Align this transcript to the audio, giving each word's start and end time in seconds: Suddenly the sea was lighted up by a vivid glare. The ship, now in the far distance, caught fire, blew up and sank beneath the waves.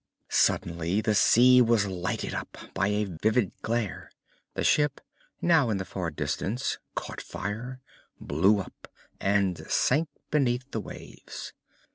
Suddenly 0.29 0.99
the 1.01 1.13
sea 1.13 1.61
was 1.61 1.85
lighted 1.85 2.33
up 2.33 2.57
by 2.73 2.87
a 2.87 3.03
vivid 3.03 3.51
glare. 3.61 4.09
The 4.55 4.63
ship, 4.63 4.99
now 5.43 5.69
in 5.69 5.77
the 5.77 5.85
far 5.85 6.09
distance, 6.09 6.79
caught 6.95 7.21
fire, 7.21 7.81
blew 8.19 8.57
up 8.59 8.87
and 9.19 9.59
sank 9.69 10.09
beneath 10.31 10.71
the 10.71 10.79
waves. 10.81 11.53